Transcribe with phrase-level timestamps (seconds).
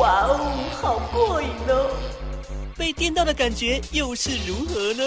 [0.00, 0.40] 哇哦，
[0.80, 1.90] 好过瘾哦！
[2.74, 5.04] 被电到的感觉又是如何呢？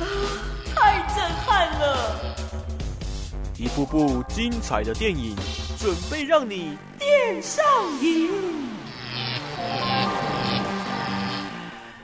[0.00, 0.02] 啊，
[0.74, 2.34] 太震撼了！
[3.56, 5.36] 一部部精彩的电影，
[5.78, 7.64] 准备让你电上
[8.02, 8.28] 瘾。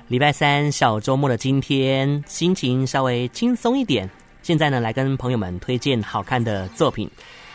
[0.06, 4.08] 礼拜三小周末的今天，心情稍微轻松一点。
[4.44, 7.10] 现在呢，来跟朋友们推荐好看的作品。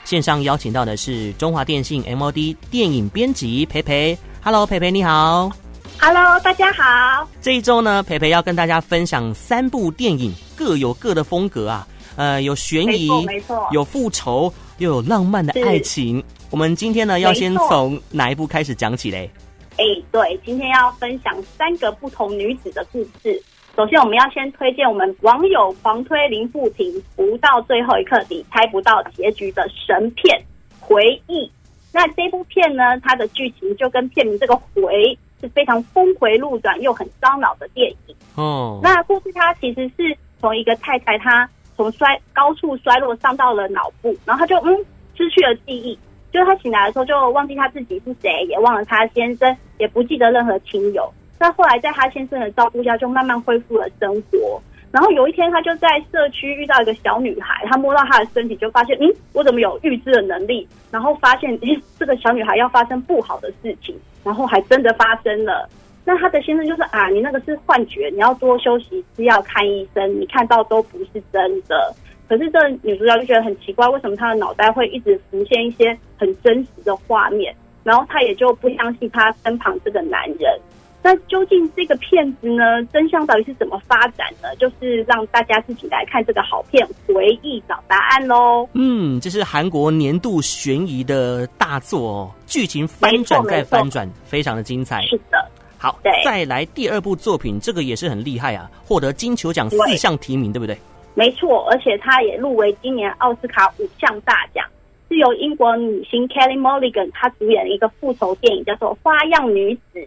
[0.07, 4.17] 线上邀请到的是中华电信 MOD 电影编辑培培。
[4.41, 5.51] Hello，培培你好。
[5.99, 7.27] Hello，大家好。
[7.41, 11.85] 这一周呢，培培要跟大家分享三部电影，各有各的风格啊。
[12.15, 16.23] 呃，有悬疑，没错，有复仇，又有浪漫的爱情。
[16.51, 19.29] 我们今天呢，要先从哪一部开始讲起嘞？
[19.75, 23.43] 哎，对，今天要分享三个不同女子的故事。
[23.77, 30.35] 首先，我们要先推荐我们网友狂推林富平不到最后一刻你猜不到结局的神片
[30.83, 31.45] 《回忆》。
[31.93, 38.15] 那这部片呢，它的剧情就跟片名这个“回”是非常峰回路转又很烧脑的电影。
[38.33, 44.75] 哦，那故事它其实是从一个太太，她从摔高处摔落伤到了脑部，然后她就嗯
[45.15, 45.95] 失去了记忆，
[46.33, 51.13] 就是她醒来的时候就忘记她自己是谁，也忘了她先生，也不记得任何亲友。
[51.39, 54.61] 那后来在他先生的照顾下，就慢慢恢复了生活。
[54.89, 60.67] 然后有一天，他就在社区遇到一个小女孩，他摸到她的身体，就发现，嗯，我怎么有预知的能力？
[60.89, 65.69] 然后发现，诶，这个小女孩要发生不好的事情，然后还真的发生了。
[66.05, 71.93] 那他的先生就说啊，你那个是幻觉，你要多休息，吃药看医生，你看到都不是真的。
[72.29, 77.53] 可是这女主角就觉得很奇怪，为什么她的脑袋会一直浮现一些很真实的画面？
[77.83, 80.59] 然后她也就不相信她身旁这个男人。
[81.07, 84.53] 那究竟这个片子呢，真相到底是怎么发展呢？
[84.59, 88.67] 就是让大家自己来看这个好片，回忆找答案喽。
[88.73, 95.01] 嗯，这是韩国年度悬疑的大作哦，剧情翻转再翻转，非常的精彩。
[95.03, 100.77] 是的，好，再来第二部作品，这个也是很厉害啊，获得金球奖四项提名，对，对不对？
[101.13, 104.65] 没错，而且他也入围今年奥斯卡五项大奖，
[105.07, 109.99] 是由英国女星 Kelly Mulligan 她主演的一个复仇电影，叫做《花样女子》。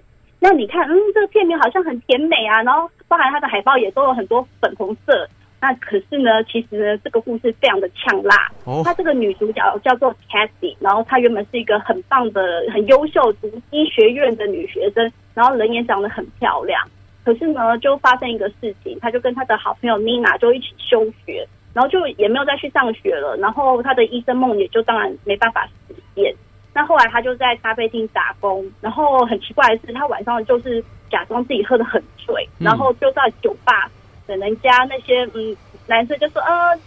[0.43, 5.29] 那你看，嗯，这个片名好像很甜美啊，然后包含它的海报也都有很多粉红色。
[5.61, 8.51] 那可是呢，其实呢，这个故事非常的呛辣。
[8.65, 16.83] 哦，她这个女主角叫做 Cassie，然后她原本是一个很棒的、很优秀读医学院的女学生，然后人也长得很漂亮。
[17.23, 23.37] 可是呢，就发生一个事情，她就跟她的好朋友 Nina 就一起休学，然后就也没有再去上学了。
[23.37, 26.35] 然后她的医生梦也就当然没办法实现。
[26.73, 33.91] 那后来他就在咖啡厅打工，然后很奇怪的是，他晚上就是假装自己喝的很醉，然后就在酒吧
[34.27, 36.79] 等人家那些嗯男生就说呃，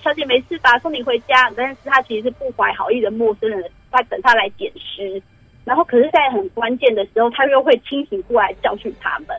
[0.00, 1.50] 小姐没事吧，送你回家。
[1.56, 5.20] 但是他其实是不怀好意的陌生人，在等他来捡尸。
[5.64, 9.36] 然后可是，在很关键的时候，他又会清醒过来教训他们。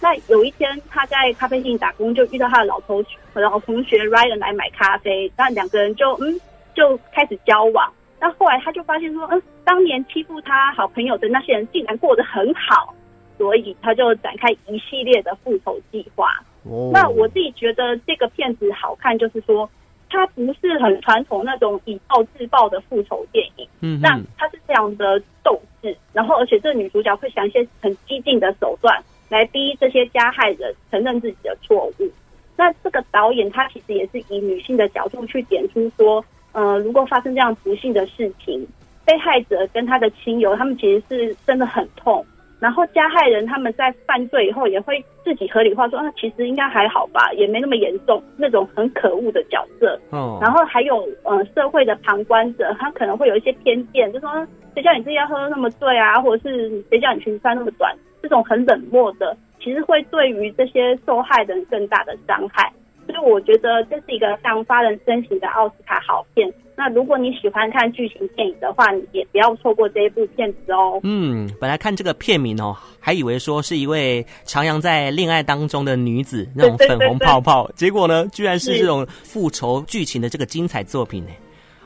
[0.00, 6.40] 那有一天，他在咖啡厅打工，就遇到他的老同学，老同学 Ryan 来买咖啡，那两个人就嗯
[6.72, 7.92] 就开始交往。
[8.18, 12.94] 那后来他就发现说，嗯，当年欺负他好朋友的那些人竟然过得很好，
[13.36, 16.30] 所以他就展开一系列的复仇计划。
[16.68, 16.90] Oh.
[16.92, 19.68] 那我自己觉得这个片子好看，就是说
[20.08, 28.98] 它不是很传统那种以暴制暴的复仇电影，嗯，那它是这样的斗智，然后而且这个女主角会想一些很激进的手段
[29.28, 32.10] 来逼这些加害人承认自己的错误。
[32.56, 36.24] 那这个导演他其实也是以女性的角度去点出说。
[36.56, 38.66] 呃，如果发生这样不幸的事情，
[39.04, 42.24] 被害者跟他的亲友，他们其实是真的很痛。
[42.58, 48.22] 然后加害人他们在犯罪以后也会自己合理化说，啊，其实应该还好吧，也没那么严重。
[48.38, 50.00] 那种很可恶的角色。
[50.08, 50.38] 哦。
[50.40, 54.30] 然后还有呃，社会的旁观者，他可能会有一些偏见，就说
[54.72, 62.72] 谁叫你自己要喝那么醉啊，或者是谁叫你裙子穿那么短，这种很冷漠的，其实会对于这些受害人更大的伤害。
[63.16, 66.52] 所以我觉得这是一个非常发人深省的奥斯卡好片。
[66.76, 71.00] 那如果你喜欢看剧情电影的话，你也不要错过这一部片子哦。
[71.02, 81.30] 嗯，本来看这个片名哦，还以为说是一位徜徉在恋爱当中的女子那种粉红泡泡，结果呢，居然是这种复仇剧情的这个精彩作品呢。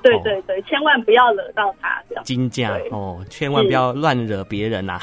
[0.03, 4.99] 对对对，千万不要惹到他，金家哦，千万不要乱惹别人呐。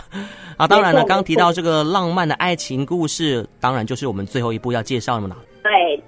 [0.57, 5.38] 啊，当然了，刚刚提到这个浪漫的爱情故事，当然就是我们最后一部要介绍的嘛。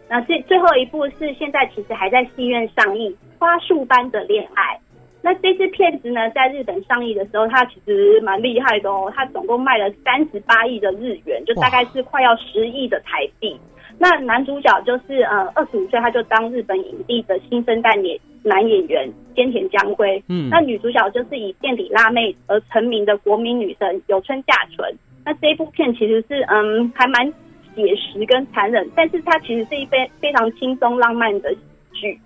[0.10, 4.76] 对，那最最后一部是现在其实还在戏院上映，《花束般的恋爱》。
[5.22, 13.60] 那这支片子呢，在日本上映的时候，它其实蛮厉害的哦，它总共卖了三十八亿的日元，就大概是快要十亿的台币。
[13.98, 24.90] 那男主角就是呃二十五岁，他就当日本影帝的新生代演男演员菅田将晖，嗯，那女主角就是以垫底辣妹而成名的国民女神有村架纯。
[25.26, 27.34] 那这一部片其实是嗯还蛮
[27.76, 31.54] 写实跟残忍，但是它其实是一非非常轻松浪漫的
[31.94, 32.20] 剧。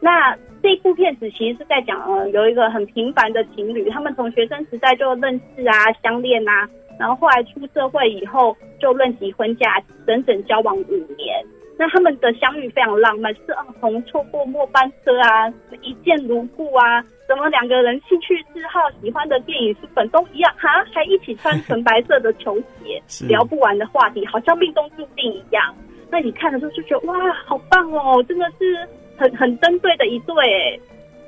[0.00, 6.68] 那这部片子其实是在讲呃有一个很平凡的情侣，他们从学生时代就认识啊相恋啊，
[6.98, 11.44] 然后后来出社会以后就论及婚嫁，整整交往五年。
[11.78, 15.48] 那他们的相遇非常浪漫，是啊，从错过末班车啊，
[15.80, 25.72] 一见如故啊，怎么两个人兴趣嗜好、喜欢的电影书本都一样哈，还一起穿纯白色的球鞋， 聊不完的话题，好像命中注定一样。
[26.10, 27.14] 那你看的时候就觉得哇，
[27.46, 30.80] 好棒哦，真的是很很针对的一对诶。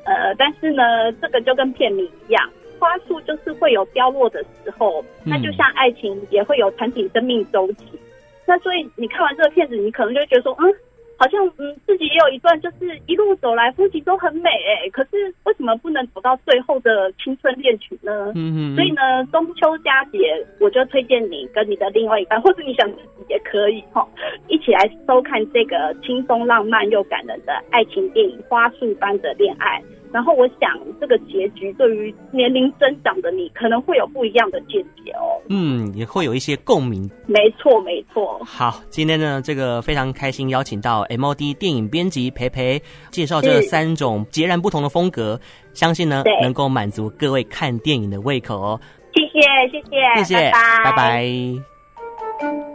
[0.05, 7.85] 呃，但是呢，这个就跟片名一样，花束就是会有凋落的时候，那就像爱情也会有产品生命周期。
[8.47, 10.75] 那所以你看完这个片子，你可能就会觉得说，嗯，
[11.17, 18.33] 好像嗯自己也有一段就是一路走来风景都很美哎、欸，可是为什么不能走到最后的青春恋曲呢？
[18.35, 18.77] 嗯嗯。
[18.77, 24.07] 所以呢，中秋佳节，我就推荐你跟你的另外一半，或者你想自己也可以哈，
[24.49, 29.81] 一起来收看这个轻松浪漫又感人的爱情电影《花束般的恋爱》。
[30.13, 35.41] 然后我想，这个结局对于年龄增长的你，可能会有不一样的见解哦。
[35.49, 37.09] 嗯，也会有一些共鸣。
[37.27, 38.41] 没错，没错。
[38.45, 45.41] 好，今天呢，这个非常开心，邀请到 MOD 电影编辑培培介绍这三种截然不同的风格，
[45.75, 48.81] 相信呢能够满足各位看电影的胃口哦。
[49.15, 49.41] 谢谢，
[49.71, 50.93] 谢谢，谢谢，拜拜。
[50.93, 52.70] 拜拜。